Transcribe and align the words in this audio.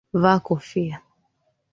Vaa 0.23 0.39
kofia 0.47 0.97